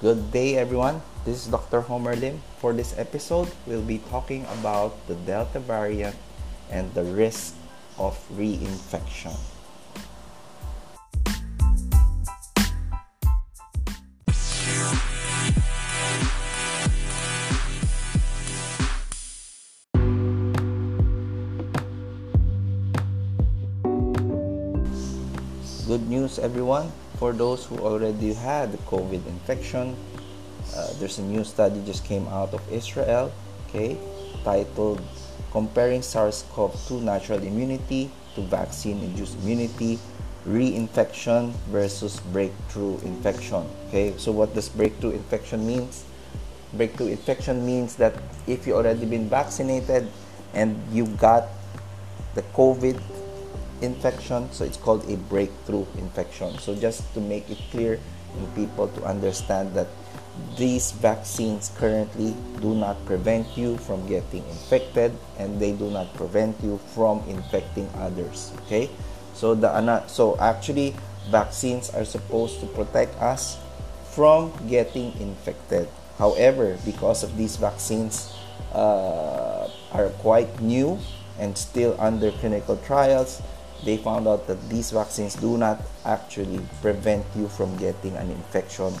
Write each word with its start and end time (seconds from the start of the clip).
Good 0.00 0.32
day, 0.32 0.56
everyone. 0.56 1.04
This 1.28 1.44
is 1.44 1.52
Dr. 1.52 1.84
Homer 1.84 2.16
Lim. 2.16 2.40
For 2.56 2.72
this 2.72 2.96
episode, 2.96 3.52
we'll 3.68 3.84
be 3.84 4.00
talking 4.08 4.48
about 4.48 4.96
the 5.04 5.14
Delta 5.28 5.60
variant 5.60 6.16
and 6.72 6.88
the 6.96 7.04
risk 7.04 7.52
of 8.00 8.16
reinfection. 8.32 9.36
Good 25.84 26.08
news, 26.08 26.40
everyone. 26.40 26.88
For 27.20 27.36
those 27.36 27.66
who 27.66 27.76
already 27.84 28.32
had 28.32 28.72
COVID 28.88 29.20
infection, 29.28 29.92
uh, 30.72 30.88
there's 30.96 31.18
a 31.18 31.22
new 31.22 31.44
study 31.44 31.84
just 31.84 32.02
came 32.08 32.26
out 32.32 32.56
of 32.56 32.64
Israel, 32.72 33.30
okay, 33.68 34.00
titled 34.42 35.04
Comparing 35.52 36.00
SARS-CoV-2 36.00 37.02
Natural 37.02 37.44
Immunity 37.44 38.08
to 38.34 38.40
Vaccine-Induced 38.40 39.36
Immunity, 39.44 39.98
Reinfection 40.48 41.52
versus 41.68 42.20
Breakthrough 42.32 42.96
Infection. 43.04 43.68
Okay, 43.88 44.16
so 44.16 44.32
what 44.32 44.54
does 44.54 44.70
breakthrough 44.70 45.12
infection 45.12 45.66
means? 45.66 46.04
Breakthrough 46.72 47.08
infection 47.08 47.66
means 47.66 47.96
that 47.96 48.16
if 48.46 48.66
you 48.66 48.72
already 48.72 49.04
been 49.04 49.28
vaccinated 49.28 50.08
and 50.54 50.80
you 50.90 51.04
got 51.20 51.52
the 52.34 52.40
COVID 52.56 52.96
infection 53.82 54.50
so 54.52 54.64
it's 54.64 54.76
called 54.76 55.08
a 55.10 55.16
breakthrough 55.16 55.86
infection. 55.98 56.58
So 56.58 56.74
just 56.74 57.02
to 57.14 57.20
make 57.20 57.48
it 57.50 57.58
clear 57.70 57.98
in 58.36 58.46
people 58.54 58.88
to 58.88 59.04
understand 59.04 59.74
that 59.74 59.88
these 60.56 60.92
vaccines 60.92 61.70
currently 61.76 62.34
do 62.60 62.74
not 62.74 63.04
prevent 63.04 63.46
you 63.56 63.76
from 63.78 64.06
getting 64.06 64.46
infected 64.48 65.12
and 65.38 65.60
they 65.60 65.72
do 65.72 65.90
not 65.90 66.12
prevent 66.14 66.56
you 66.62 66.78
from 66.94 67.22
infecting 67.28 67.88
others 67.98 68.52
okay? 68.64 68.88
So 69.34 69.54
the 69.54 69.70
so 70.06 70.38
actually 70.38 70.94
vaccines 71.30 71.90
are 71.90 72.04
supposed 72.04 72.60
to 72.60 72.66
protect 72.66 73.14
us 73.20 73.58
from 74.12 74.52
getting 74.68 75.12
infected. 75.20 75.88
However 76.18 76.78
because 76.84 77.22
of 77.22 77.36
these 77.36 77.56
vaccines 77.56 78.32
uh, 78.72 79.68
are 79.92 80.10
quite 80.20 80.60
new 80.60 80.98
and 81.38 81.56
still 81.56 81.96
under 81.98 82.30
clinical 82.32 82.76
trials 82.84 83.42
they 83.84 83.96
found 83.96 84.28
out 84.28 84.46
that 84.46 84.60
these 84.68 84.90
vaccines 84.90 85.34
do 85.36 85.56
not 85.56 85.80
actually 86.04 86.60
prevent 86.82 87.24
you 87.36 87.48
from 87.48 87.76
getting 87.76 88.16
an 88.16 88.30
infection. 88.30 88.92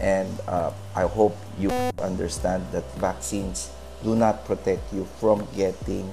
And 0.00 0.30
uh, 0.48 0.72
I 0.94 1.02
hope 1.02 1.36
you 1.58 1.70
understand 1.98 2.64
that 2.72 2.84
vaccines 2.96 3.70
do 4.02 4.14
not 4.16 4.44
protect 4.44 4.92
you 4.92 5.04
from 5.18 5.46
getting 5.54 6.10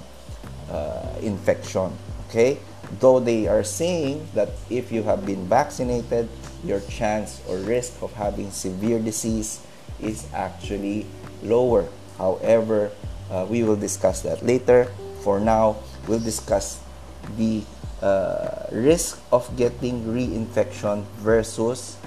uh, 0.70 1.14
infection. 1.22 1.92
Okay? 2.30 2.58
Though 3.00 3.20
they 3.20 3.48
are 3.48 3.64
saying 3.64 4.28
that 4.34 4.50
if 4.70 4.92
you 4.92 5.04
have 5.04 5.26
been 5.26 5.48
vaccinated, 5.48 6.28
your 6.64 6.82
chance 6.82 7.42
or 7.48 7.58
risk 7.58 8.02
of 8.02 8.12
having 8.14 8.52
severe 8.52 9.00
disease 9.00 9.62
is 10.02 10.26
actually 10.34 11.06
lower. 11.44 11.88
However, 12.18 12.92
uh, 13.30 13.46
we 13.48 13.64
will 13.64 13.76
discuss 13.76 14.22
that 14.24 14.44
later. 14.44 14.92
For 15.22 15.40
now, 15.40 15.78
we'll 16.08 16.20
discuss 16.20 16.80
the 17.38 17.64
uh, 18.02 18.66
risk 18.72 19.20
of 19.32 19.46
getting 19.58 20.06
reinfection 20.06 21.04
versus 21.20 21.98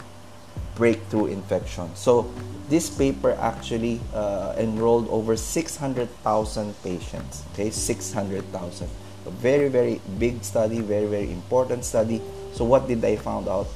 breakthrough 0.74 1.26
infection. 1.26 1.94
So 1.94 2.32
this 2.68 2.88
paper 2.88 3.32
actually 3.32 4.00
uh, 4.14 4.54
enrolled 4.56 5.08
over 5.08 5.36
600,000 5.36 6.82
patients. 6.82 7.44
Okay, 7.52 7.70
600,000. 7.70 8.88
A 9.24 9.30
very 9.30 9.68
very 9.68 10.00
big 10.18 10.42
study, 10.42 10.80
very 10.80 11.06
very 11.06 11.30
important 11.30 11.84
study. 11.84 12.20
So 12.54 12.64
what 12.64 12.88
did 12.88 13.04
I 13.04 13.16
found 13.16 13.48
out? 13.48 13.68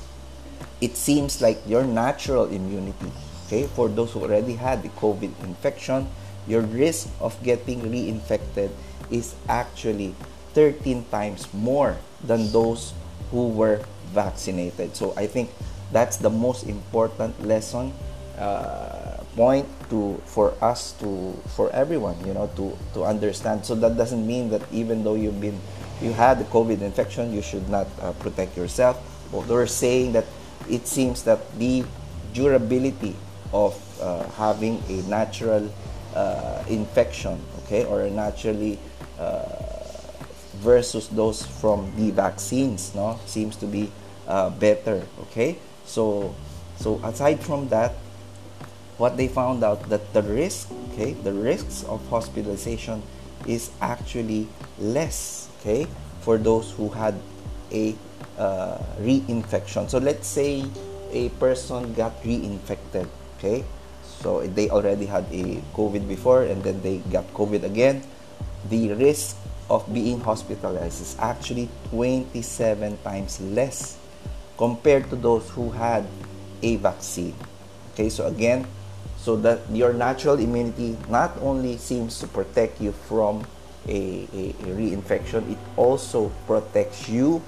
It 0.80 0.96
seems 0.96 1.40
like 1.40 1.60
your 1.66 1.84
natural 1.84 2.46
immunity, 2.46 3.12
okay, 3.46 3.66
for 3.66 3.88
those 3.88 4.12
who 4.12 4.22
already 4.22 4.54
had 4.54 4.82
the 4.82 4.90
COVID 5.00 5.32
infection, 5.44 6.08
your 6.46 6.62
risk 6.62 7.08
of 7.20 7.36
getting 7.42 7.80
reinfected 7.82 8.70
is 9.10 9.34
actually 9.48 10.14
13 10.56 11.04
times 11.12 11.52
more 11.52 12.00
than 12.24 12.48
those 12.50 12.96
who 13.30 13.52
were 13.52 13.84
vaccinated. 14.16 14.96
So 14.96 15.12
I 15.12 15.28
think 15.28 15.52
that's 15.92 16.16
the 16.16 16.32
most 16.32 16.64
important 16.64 17.36
lesson 17.44 17.92
uh, 18.40 19.20
point 19.36 19.68
to 19.90 20.16
for 20.24 20.56
us 20.64 20.92
to 20.96 21.36
for 21.54 21.68
everyone 21.76 22.16
you 22.24 22.32
know 22.32 22.48
to 22.56 22.72
to 22.96 23.04
understand 23.04 23.64
so 23.64 23.76
that 23.76 23.96
doesn't 23.96 24.26
mean 24.26 24.48
that 24.48 24.64
even 24.72 25.04
though 25.04 25.14
you've 25.14 25.40
been 25.40 25.60
you 26.00 26.12
had 26.12 26.40
the 26.40 26.48
covid 26.48 26.80
infection 26.80 27.32
you 27.32 27.40
should 27.40 27.68
not 27.68 27.86
uh, 28.00 28.12
protect 28.24 28.56
yourself 28.56 28.96
but 29.30 29.46
we're 29.46 29.68
saying 29.68 30.12
that 30.12 30.24
it 30.68 30.88
seems 30.88 31.22
that 31.22 31.38
the 31.60 31.84
durability 32.32 33.14
of 33.52 33.76
uh, 34.00 34.24
having 34.40 34.82
a 34.88 35.04
natural 35.08 35.68
uh, 36.16 36.64
infection 36.68 37.38
okay 37.64 37.84
or 37.84 38.02
a 38.02 38.10
naturally 38.10 38.78
uh, 39.20 39.65
versus 40.62 41.08
those 41.08 41.44
from 41.44 41.92
the 41.96 42.10
vaccines 42.10 42.94
no? 42.94 43.18
Seems 43.26 43.56
to 43.56 43.66
be 43.66 43.90
uh, 44.26 44.50
better 44.50 45.02
okay? 45.28 45.58
So 45.84 46.34
so 46.78 47.00
aside 47.04 47.40
from 47.40 47.68
that 47.68 47.94
what 48.98 49.16
they 49.16 49.28
found 49.28 49.62
out 49.64 49.88
that 49.88 50.12
the 50.12 50.22
risk 50.22 50.68
okay 50.92 51.12
the 51.12 51.32
risks 51.32 51.84
of 51.84 52.00
hospitalization 52.08 53.02
is 53.46 53.70
actually 53.80 54.48
less 54.78 55.48
okay 55.60 55.86
for 56.20 56.38
those 56.38 56.72
who 56.72 56.88
had 56.90 57.14
a 57.70 57.94
uh, 58.38 58.78
reinfection. 59.00 59.88
So 59.88 59.98
let's 59.98 60.26
say 60.26 60.64
a 61.12 61.28
person 61.40 61.94
got 61.94 62.22
reinfected 62.22 63.08
okay? 63.38 63.64
So 64.20 64.42
they 64.42 64.70
already 64.70 65.06
had 65.06 65.24
a 65.32 65.60
covid 65.76 66.08
before 66.08 66.44
and 66.44 66.62
then 66.62 66.82
they 66.82 66.98
got 67.12 67.28
covid 67.32 67.64
again. 67.64 68.02
The 68.68 68.92
risk 68.94 69.36
of 69.68 69.82
being 69.92 70.20
hospitalized 70.20 71.00
is 71.00 71.16
actually 71.18 71.68
27 71.90 72.98
times 73.02 73.40
less 73.40 73.98
compared 74.56 75.10
to 75.10 75.16
those 75.16 75.48
who 75.50 75.70
had 75.70 76.06
a 76.62 76.76
vaccine. 76.76 77.34
Okay, 77.94 78.08
so 78.08 78.26
again, 78.26 78.66
so 79.18 79.36
that 79.36 79.60
your 79.70 79.92
natural 79.92 80.38
immunity 80.38 80.96
not 81.08 81.36
only 81.40 81.76
seems 81.76 82.18
to 82.20 82.26
protect 82.26 82.80
you 82.80 82.92
from 82.92 83.44
a, 83.88 84.28
a, 84.32 84.50
a 84.50 84.68
reinfection, 84.74 85.50
it 85.50 85.58
also 85.76 86.30
protects 86.46 87.08
you 87.08 87.42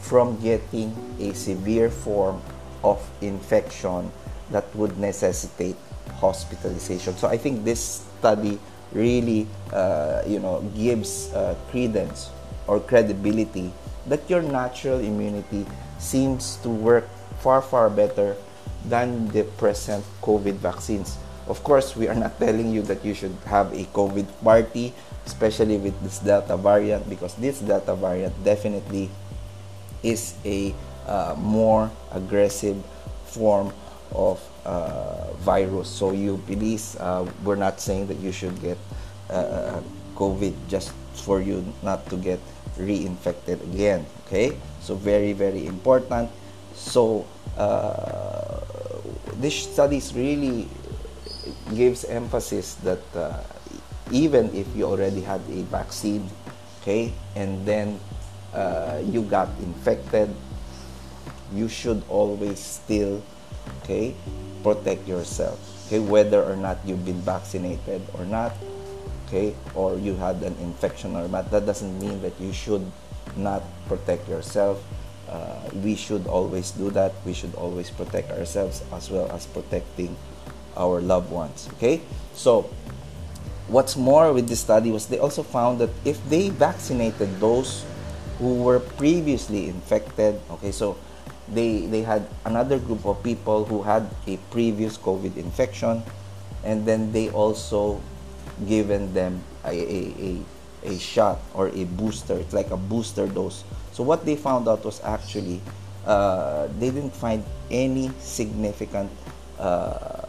from 0.00 0.40
getting 0.40 0.94
a 1.20 1.32
severe 1.34 1.90
form 1.90 2.40
of 2.82 2.98
infection 3.20 4.10
that 4.50 4.64
would 4.74 4.98
necessitate 4.98 5.76
hospitalization. 6.16 7.16
So 7.16 7.28
I 7.28 7.36
think 7.36 7.64
this 7.64 8.04
study 8.18 8.58
really 8.94 9.46
uh, 9.72 10.22
you 10.26 10.38
know 10.38 10.60
gives 10.76 11.32
uh, 11.32 11.54
credence 11.70 12.30
or 12.66 12.80
credibility 12.80 13.72
that 14.06 14.28
your 14.28 14.42
natural 14.42 15.00
immunity 15.00 15.66
seems 15.98 16.56
to 16.62 16.68
work 16.68 17.08
far 17.38 17.62
far 17.62 17.88
better 17.90 18.36
than 18.86 19.28
the 19.28 19.44
present 19.56 20.04
covid 20.22 20.54
vaccines. 20.58 21.18
Of 21.46 21.62
course 21.64 21.96
we 21.96 22.08
are 22.08 22.14
not 22.14 22.38
telling 22.42 22.72
you 22.72 22.82
that 22.82 23.04
you 23.04 23.14
should 23.14 23.34
have 23.46 23.72
a 23.72 23.84
covid 23.90 24.26
party 24.42 24.94
especially 25.26 25.78
with 25.78 25.94
this 26.02 26.18
delta 26.18 26.56
variant 26.56 27.08
because 27.08 27.34
this 27.36 27.60
delta 27.60 27.94
variant 27.94 28.34
definitely 28.42 29.10
is 30.02 30.34
a 30.44 30.74
uh, 31.06 31.34
more 31.38 31.90
aggressive 32.10 32.76
form 33.26 33.72
of 34.14 34.40
uh, 34.64 35.32
virus. 35.42 35.88
So 35.88 36.12
you 36.12 36.40
please, 36.46 36.96
uh, 36.96 37.26
we're 37.44 37.56
not 37.56 37.80
saying 37.80 38.06
that 38.08 38.18
you 38.18 38.32
should 38.32 38.60
get 38.60 38.78
uh, 39.30 39.80
COVID 40.16 40.54
just 40.68 40.92
for 41.14 41.40
you 41.40 41.64
not 41.82 42.06
to 42.10 42.16
get 42.16 42.40
reinfected 42.78 43.62
again. 43.72 44.06
Okay, 44.26 44.56
so 44.80 44.94
very 44.94 45.32
very 45.32 45.66
important. 45.66 46.30
So 46.74 47.26
uh, 47.56 48.60
this 49.36 49.68
studies 49.68 50.14
really 50.14 50.68
gives 51.74 52.04
emphasis 52.04 52.74
that 52.86 53.02
uh, 53.16 53.42
even 54.10 54.52
if 54.54 54.68
you 54.76 54.84
already 54.84 55.20
had 55.20 55.40
a 55.48 55.62
vaccine, 55.68 56.28
okay, 56.80 57.12
and 57.36 57.64
then 57.66 58.00
uh, 58.54 59.00
you 59.04 59.22
got 59.22 59.48
infected, 59.60 60.28
you 61.52 61.68
should 61.68 62.02
always 62.08 62.58
still 62.60 63.22
okay? 63.82 64.14
Protect 64.62 65.06
yourself 65.08 65.58
okay? 65.92 66.00
Whether 66.00 66.42
or 66.42 66.56
not 66.56 66.78
you've 66.86 67.04
been 67.04 67.20
vaccinated 67.20 68.00
or 68.16 68.24
not 68.24 68.56
okay? 69.28 69.54
Or 69.74 69.96
you 69.96 70.16
had 70.16 70.40
an 70.42 70.56
infection 70.60 71.16
or 71.16 71.28
not. 71.28 71.50
That 71.50 71.66
doesn't 71.66 72.00
mean 72.00 72.20
that 72.22 72.32
you 72.40 72.52
should 72.52 72.84
not 73.36 73.62
protect 73.88 74.28
yourself. 74.28 74.80
Uh, 75.28 75.68
we 75.84 75.96
should 75.96 76.26
always 76.26 76.70
do 76.72 76.90
that. 76.90 77.12
We 77.24 77.32
should 77.32 77.54
always 77.54 77.88
protect 77.88 78.30
ourselves 78.32 78.84
as 78.92 79.10
well 79.10 79.30
as 79.32 79.46
protecting 79.46 80.16
our 80.76 81.00
loved 81.00 81.30
ones. 81.30 81.68
Okay, 81.76 82.00
so 82.34 82.68
what's 83.68 83.96
more 83.96 84.32
with 84.32 84.48
this 84.48 84.60
study 84.60 84.90
was 84.90 85.06
they 85.06 85.18
also 85.18 85.42
found 85.42 85.80
that 85.80 85.90
if 86.04 86.20
they 86.28 86.48
vaccinated 86.50 87.40
those 87.40 87.84
who 88.38 88.60
were 88.60 88.80
previously 88.80 89.68
infected, 89.68 90.40
okay, 90.50 90.72
so 90.72 90.96
they 91.54 91.86
they 91.86 92.02
had 92.02 92.26
another 92.44 92.78
group 92.78 93.04
of 93.06 93.22
people 93.22 93.64
who 93.64 93.82
had 93.82 94.08
a 94.26 94.36
previous 94.50 94.96
COVID 94.96 95.36
infection, 95.36 96.02
and 96.64 96.84
then 96.84 97.12
they 97.12 97.30
also 97.30 98.00
given 98.66 99.12
them 99.14 99.42
a, 99.64 99.72
a, 99.72 100.00
a, 100.18 100.92
a 100.94 100.98
shot 100.98 101.40
or 101.54 101.68
a 101.68 101.84
booster. 101.84 102.34
It's 102.34 102.52
like 102.52 102.70
a 102.70 102.76
booster 102.76 103.26
dose. 103.26 103.64
So 103.92 104.02
what 104.02 104.24
they 104.24 104.36
found 104.36 104.68
out 104.68 104.84
was 104.84 105.00
actually 105.04 105.60
uh, 106.06 106.68
they 106.78 106.90
didn't 106.90 107.14
find 107.14 107.44
any 107.70 108.10
significant 108.18 109.10
uh, 109.58 110.26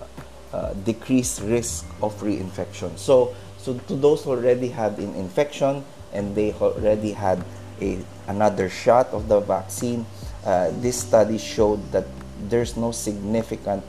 uh, 0.53 0.73
decreased 0.85 1.41
risk 1.41 1.85
of 2.01 2.13
reinfection. 2.21 2.97
So 2.97 3.35
so 3.57 3.73
to 3.87 3.95
those 3.95 4.23
who 4.23 4.31
already 4.31 4.67
had 4.67 4.99
an 4.99 5.15
infection 5.15 5.83
and 6.11 6.35
they 6.35 6.53
already 6.53 7.11
had 7.11 7.43
a 7.81 7.97
another 8.27 8.69
shot 8.69 9.07
of 9.11 9.27
the 9.27 9.39
vaccine, 9.39 10.05
uh, 10.45 10.71
this 10.81 10.99
study 10.99 11.37
showed 11.37 11.79
that 11.91 12.05
there's 12.49 12.75
no 12.77 12.91
significant 12.91 13.83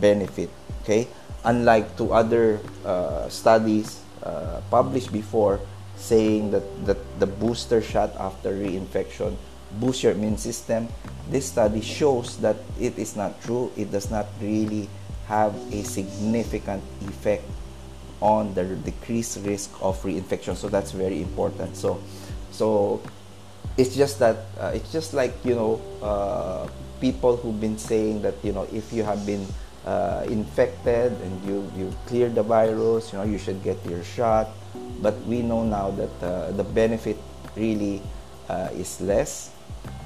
benefit. 0.00 0.50
Okay, 0.82 1.08
unlike 1.44 1.96
to 1.96 2.12
other 2.12 2.60
uh, 2.84 3.28
studies 3.28 4.00
uh, 4.22 4.60
published 4.70 5.12
before 5.12 5.60
saying 5.96 6.50
that, 6.50 6.64
that 6.86 6.98
the 7.20 7.26
booster 7.26 7.82
shot 7.82 8.16
after 8.18 8.52
reinfection 8.56 9.36
boosts 9.78 10.02
your 10.02 10.12
immune 10.12 10.38
system 10.38 10.88
this 11.30 11.46
study 11.46 11.80
shows 11.80 12.38
that 12.38 12.56
it 12.78 12.98
is 12.98 13.14
not 13.14 13.40
true. 13.42 13.70
It 13.76 13.92
does 13.92 14.10
not 14.10 14.26
really 14.42 14.90
have 15.28 15.54
a 15.72 15.84
significant 15.84 16.82
effect 17.06 17.44
on 18.20 18.52
the 18.54 18.64
decreased 18.64 19.38
risk 19.46 19.70
of 19.80 20.02
reinfection. 20.02 20.56
So 20.56 20.68
that's 20.68 20.90
very 20.90 21.22
important. 21.22 21.76
So 21.76 22.02
so 22.50 23.00
it's 23.76 23.94
just 23.96 24.18
that 24.18 24.46
uh, 24.58 24.72
it's 24.74 24.90
just 24.92 25.14
like 25.14 25.34
you 25.44 25.54
know 25.54 25.80
uh, 26.02 26.66
people 27.00 27.36
who've 27.36 27.60
been 27.60 27.78
saying 27.78 28.22
that 28.22 28.34
you 28.42 28.52
know 28.52 28.66
if 28.72 28.92
you 28.92 29.02
have 29.02 29.24
been 29.26 29.46
uh, 29.86 30.24
infected 30.28 31.12
and 31.22 31.32
you 31.46 31.64
you 31.76 31.92
cleared 32.06 32.34
the 32.34 32.42
virus 32.42 33.12
you 33.12 33.18
know 33.18 33.24
you 33.24 33.38
should 33.38 33.62
get 33.62 33.78
your 33.86 34.02
shot. 34.04 34.48
But 35.02 35.16
we 35.24 35.42
know 35.42 35.64
now 35.64 35.90
that 35.96 36.14
uh, 36.22 36.52
the 36.52 36.62
benefit 36.62 37.16
really 37.56 38.02
uh, 38.48 38.68
is 38.76 39.00
less 39.00 39.50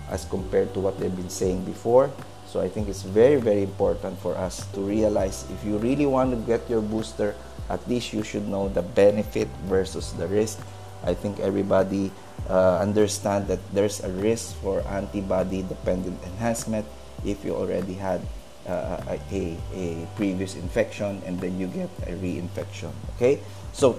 as 0.08 0.24
compared 0.24 0.72
to 0.74 0.80
what 0.80 0.98
they've 1.00 1.14
been 1.14 1.32
saying 1.32 1.64
before. 1.64 2.10
So 2.46 2.62
i 2.62 2.68
think 2.70 2.86
it's 2.86 3.02
very 3.02 3.42
very 3.42 3.66
important 3.66 4.14
for 4.22 4.38
us 4.38 4.62
to 4.78 4.80
realize 4.80 5.42
if 5.50 5.66
you 5.66 5.74
really 5.82 6.06
want 6.06 6.30
to 6.30 6.38
get 6.46 6.62
your 6.70 6.78
booster 6.78 7.34
at 7.70 7.80
least 7.88 8.12
you 8.12 8.22
should 8.22 8.46
know 8.48 8.68
the 8.68 8.82
benefit 8.82 9.48
versus 9.66 10.12
the 10.14 10.26
risk. 10.28 10.60
I 11.04 11.14
think 11.14 11.40
everybody 11.40 12.12
uh, 12.48 12.78
understand 12.78 13.48
that 13.48 13.60
there's 13.72 14.00
a 14.02 14.10
risk 14.10 14.54
for 14.60 14.80
antibody 14.88 15.62
dependent 15.62 16.18
enhancement 16.24 16.86
if 17.24 17.44
you 17.44 17.54
already 17.54 17.94
had 17.94 18.20
uh, 18.66 19.00
a, 19.32 19.56
a 19.74 20.06
previous 20.16 20.54
infection 20.54 21.22
and 21.26 21.40
then 21.40 21.58
you 21.58 21.66
get 21.66 21.90
a 22.06 22.12
reinfection 22.12 22.92
okay? 23.16 23.40
So 23.72 23.98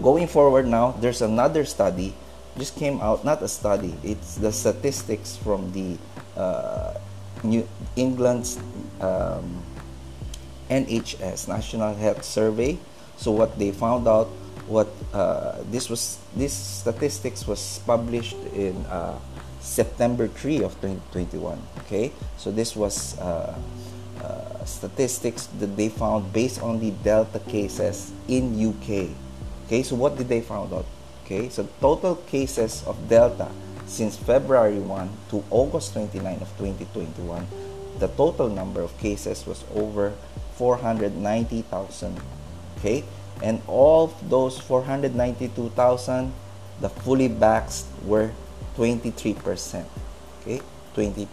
going 0.00 0.26
forward 0.26 0.66
now 0.66 0.92
there's 1.00 1.22
another 1.22 1.64
study 1.64 2.14
just 2.58 2.76
came 2.76 3.00
out 3.00 3.24
not 3.24 3.42
a 3.42 3.48
study 3.48 3.94
it's 4.02 4.36
the 4.36 4.52
statistics 4.52 5.36
from 5.36 5.72
the 5.72 5.96
uh, 6.36 6.94
new 7.42 7.66
england's 7.96 8.58
um, 9.00 9.62
nhs 10.70 11.48
national 11.48 11.94
health 11.94 12.24
survey. 12.24 12.78
So 13.16 13.30
what 13.30 13.58
they 13.58 13.70
found 13.70 14.08
out 14.08 14.28
what 14.72 14.88
uh, 15.12 15.60
this 15.68 15.92
was 15.92 16.16
this 16.34 16.56
statistics 16.56 17.46
was 17.46 17.80
published 17.84 18.40
in 18.56 18.72
uh, 18.88 19.20
September 19.60 20.26
3 20.26 20.64
of 20.64 20.72
2021 20.80 21.60
okay? 21.84 22.10
So 22.38 22.50
this 22.50 22.74
was 22.74 23.18
uh, 23.20 23.52
uh, 24.24 24.64
statistics 24.64 25.46
that 25.60 25.76
they 25.76 25.88
found 25.88 26.32
based 26.32 26.62
on 26.62 26.80
the 26.80 26.90
delta 27.04 27.38
cases 27.52 28.10
in 28.26 28.56
UK 28.56 29.12
okay? 29.66 29.82
So 29.84 29.94
what 29.94 30.16
did 30.16 30.28
they 30.28 30.40
found 30.40 30.72
out 30.72 30.86
okay? 31.24 31.52
So 31.52 31.68
total 31.80 32.16
cases 32.16 32.82
of 32.88 32.96
delta 33.08 33.52
since 33.84 34.16
February 34.16 34.80
1 34.80 35.10
to 35.30 35.44
August 35.50 35.92
29 35.92 36.40
of 36.40 36.48
2021 36.56 37.46
the 38.00 38.08
total 38.16 38.48
number 38.48 38.80
of 38.80 38.96
cases 38.96 39.44
was 39.44 39.62
over 39.76 40.14
490,000 40.56 42.16
okay 42.78 43.04
and 43.42 43.60
all 43.66 44.14
those 44.30 44.56
492,000 44.58 46.32
the 46.80 46.88
fully 46.88 47.28
vaxxed 47.28 47.84
were 48.06 48.30
23% 48.78 49.84
okay? 50.40 50.62
20% 50.94 51.26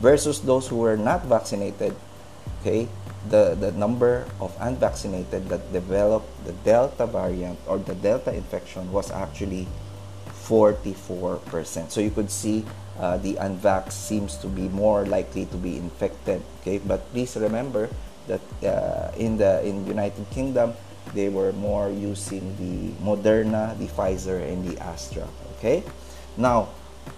versus 0.00 0.40
those 0.40 0.66
who 0.68 0.76
were 0.76 0.96
not 0.96 1.24
vaccinated 1.24 1.94
okay? 2.60 2.88
The 3.30 3.54
the 3.54 3.70
number 3.70 4.26
of 4.42 4.50
unvaccinated 4.58 5.46
that 5.46 5.70
developed 5.70 6.26
the 6.42 6.50
delta 6.66 7.06
variant 7.06 7.60
or 7.70 7.78
the 7.78 7.94
delta 7.94 8.34
infection 8.34 8.90
was 8.90 9.14
actually 9.14 9.68
44% 10.42 11.92
so 11.94 12.02
you 12.02 12.10
could 12.10 12.30
see 12.30 12.66
uh, 12.98 13.16
the 13.22 13.38
unvax 13.38 13.92
seems 13.92 14.36
to 14.42 14.48
be 14.48 14.66
more 14.68 15.06
likely 15.06 15.46
to 15.46 15.56
be 15.56 15.78
infected 15.78 16.42
okay? 16.60 16.82
But 16.82 17.06
please 17.14 17.36
remember 17.36 17.88
that 18.26 18.42
uh, 18.66 19.14
in 19.14 19.38
the 19.38 19.62
in 19.62 19.86
united 19.86 20.26
kingdom 20.30 20.74
they 21.14 21.28
were 21.28 21.52
more 21.52 21.90
using 21.90 22.54
the 22.56 22.92
Moderna, 23.04 23.76
the 23.78 23.86
Pfizer, 23.86 24.40
and 24.40 24.64
the 24.66 24.80
Astra. 24.82 25.26
Okay, 25.58 25.82
now 26.36 26.68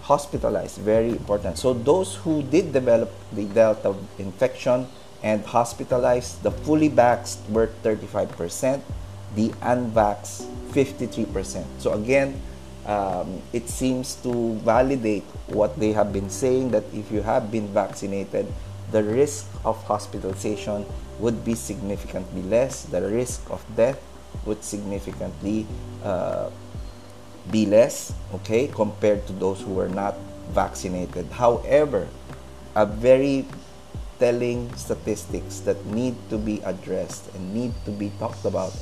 hospitalized, 0.01 0.77
very 0.79 1.09
important. 1.09 1.57
So 1.57 1.73
those 1.73 2.15
who 2.15 2.43
did 2.43 2.73
develop 2.73 3.11
the 3.31 3.45
Delta 3.45 3.95
infection 4.17 4.87
and 5.23 5.43
hospitalized, 5.45 6.43
the 6.43 6.51
fully 6.51 6.89
vaxxed 6.89 7.49
were 7.49 7.69
35%, 7.83 8.81
the 9.35 9.49
unvaxxed 9.61 10.45
53%. 10.71 11.65
So 11.79 11.93
again, 11.93 12.39
um, 12.85 13.41
it 13.53 13.69
seems 13.69 14.15
to 14.21 14.55
validate 14.61 15.23
what 15.47 15.79
they 15.79 15.91
have 15.93 16.13
been 16.13 16.29
saying 16.29 16.69
that 16.71 16.83
if 16.93 17.11
you 17.11 17.21
have 17.21 17.51
been 17.51 17.67
vaccinated, 17.73 18.45
the 18.91 19.03
risk 19.03 19.47
of 19.63 19.81
hospitalization 19.83 20.85
would 21.19 21.43
be 21.43 21.55
significantly 21.55 22.43
less. 22.43 22.83
The 22.83 23.01
risk 23.01 23.49
of 23.49 23.63
death 23.75 23.99
would 24.45 24.63
significantly 24.63 25.65
uh, 26.03 26.49
be 27.51 27.65
less, 27.65 28.13
okay, 28.33 28.67
compared 28.67 29.25
to 29.27 29.33
those 29.33 29.61
who 29.61 29.73
were 29.73 29.89
not 29.89 30.17
vaccinated. 30.49 31.25
However, 31.31 32.07
a 32.75 32.85
very 32.85 33.45
telling 34.19 34.73
statistics 34.75 35.59
that 35.61 35.85
need 35.85 36.15
to 36.29 36.37
be 36.37 36.61
addressed 36.63 37.33
and 37.35 37.53
need 37.53 37.73
to 37.85 37.91
be 37.91 38.11
talked 38.19 38.45
about 38.45 38.73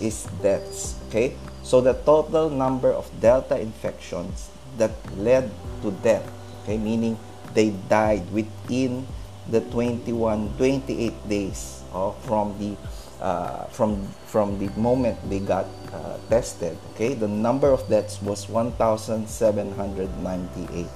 is 0.00 0.26
deaths, 0.42 0.96
okay? 1.08 1.36
So 1.62 1.80
the 1.80 1.94
total 1.94 2.50
number 2.50 2.90
of 2.90 3.08
delta 3.20 3.58
infections 3.60 4.50
that 4.78 4.92
led 5.16 5.50
to 5.82 5.90
death, 6.02 6.26
okay, 6.62 6.78
meaning 6.78 7.18
they 7.54 7.70
died 7.88 8.24
within 8.32 9.06
the 9.50 9.60
21 9.74 10.54
28 10.56 11.28
days 11.28 11.82
uh, 11.92 12.12
from 12.22 12.56
the 12.58 12.76
uh, 13.20 13.64
from 13.68 14.00
from 14.26 14.58
the 14.58 14.68
moment 14.80 15.18
they 15.28 15.40
got 15.40 15.66
uh, 15.92 16.16
tested 16.30 16.78
okay? 16.94 17.12
The 17.14 17.28
number 17.28 17.68
of 17.68 17.86
deaths 17.88 18.22
was 18.22 18.48
1798 18.48 20.86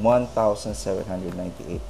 1798 0.00 1.80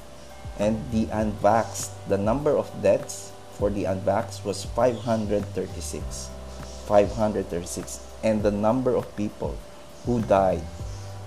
and 0.59 0.91
the 0.91 1.05
unvaxxed 1.07 1.91
the 2.07 2.17
number 2.17 2.57
of 2.57 2.69
deaths 2.81 3.31
for 3.53 3.69
the 3.69 3.85
unvaxxed 3.85 4.43
was 4.43 4.65
536 4.75 6.29
536 6.85 7.99
and 8.23 8.43
the 8.43 8.51
number 8.51 8.95
of 8.95 9.15
people 9.15 9.55
who 10.05 10.21
died 10.23 10.61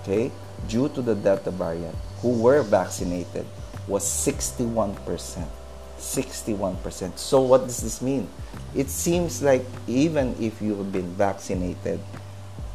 okay? 0.03 0.31
Due 0.67 0.89
to 0.89 1.01
the 1.01 1.15
delta 1.15 1.51
variant 1.51 1.95
who 2.21 2.35
were 2.35 2.61
vaccinated 2.61 3.45
was 3.89 4.05
61%. 4.05 4.95
61%. 5.97 7.17
So, 7.17 7.41
what 7.41 7.65
does 7.65 7.81
this 7.81 8.01
mean? 8.01 8.29
It 8.73 8.89
seems 8.89 9.41
like 9.41 9.65
even 9.87 10.35
if 10.39 10.61
you 10.61 10.77
have 10.77 10.93
been 10.93 11.11
vaccinated, 11.15 11.99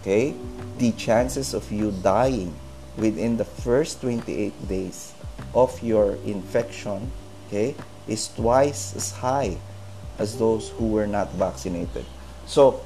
okay, 0.00 0.34
the 0.76 0.92
chances 0.92 1.54
of 1.54 1.70
you 1.72 1.92
dying 2.02 2.52
within 2.98 3.38
the 3.38 3.46
first 3.46 4.02
28 4.02 4.52
days 4.68 5.14
of 5.54 5.72
your 5.82 6.18
infection, 6.26 7.10
okay, 7.48 7.74
is 8.06 8.28
twice 8.28 8.94
as 8.94 9.12
high 9.12 9.56
as 10.18 10.36
those 10.36 10.68
who 10.76 10.88
were 10.88 11.06
not 11.06 11.32
vaccinated. 11.32 12.04
So, 12.44 12.84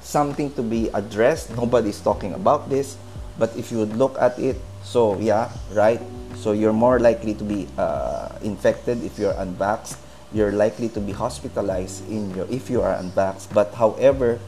something 0.00 0.54
to 0.54 0.62
be 0.62 0.88
addressed. 0.94 1.50
Nobody's 1.54 2.00
talking 2.00 2.32
about 2.32 2.70
this, 2.70 2.96
but 3.38 3.54
if 3.58 3.70
you 3.70 3.84
look 3.84 4.16
at 4.18 4.38
it, 4.38 4.56
So 4.86 5.18
yeah, 5.18 5.50
right. 5.74 5.98
So 6.36 6.52
you're 6.52 6.76
more 6.76 7.00
likely 7.00 7.34
to 7.34 7.44
be 7.44 7.66
uh, 7.78 8.28
infected 8.42 9.02
if 9.02 9.18
you're 9.18 9.34
unvaxxed. 9.34 9.96
You're 10.32 10.52
likely 10.52 10.88
to 10.90 11.00
be 11.00 11.12
hospitalized 11.12 12.08
in 12.08 12.34
your 12.34 12.46
if 12.50 12.68
you 12.68 12.82
are 12.82 12.94
unvaxxed. 12.94 13.54
But 13.54 13.74
however, 13.74 14.38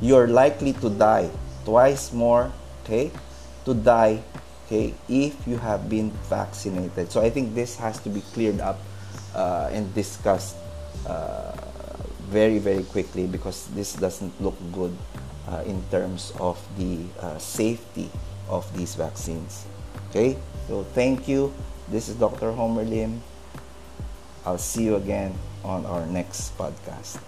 you're 0.00 0.28
likely 0.28 0.72
to 0.80 0.88
die 0.88 1.30
twice 1.64 2.12
more. 2.12 2.52
Okay, 2.84 3.10
to 3.64 3.74
die. 3.74 4.22
Okay, 4.66 4.94
if 5.08 5.34
you 5.46 5.58
have 5.58 5.90
been 5.90 6.10
vaccinated. 6.30 7.10
So 7.10 7.20
I 7.20 7.28
think 7.28 7.54
this 7.54 7.76
has 7.76 7.98
to 8.06 8.08
be 8.08 8.22
cleared 8.32 8.60
up 8.60 8.78
uh, 9.34 9.68
and 9.72 9.92
discussed 9.94 10.56
uh, 11.06 11.52
very 12.30 12.58
very 12.58 12.84
quickly 12.86 13.26
because 13.26 13.66
this 13.74 13.98
doesn't 13.98 14.30
look 14.40 14.54
good 14.72 14.94
uh, 15.50 15.66
in 15.66 15.82
terms 15.90 16.32
of 16.38 16.56
the 16.78 17.02
uh, 17.18 17.38
safety 17.38 18.08
of 18.48 18.64
these 18.78 18.94
vaccines. 18.94 19.66
Okay, 20.10 20.38
so 20.68 20.84
thank 20.94 21.28
you. 21.28 21.52
This 21.88 22.08
is 22.08 22.16
Dr. 22.16 22.52
Homer 22.52 22.84
Lim. 22.84 23.22
I'll 24.44 24.58
see 24.58 24.84
you 24.84 24.96
again 24.96 25.34
on 25.64 25.84
our 25.86 26.06
next 26.06 26.56
podcast. 26.56 27.18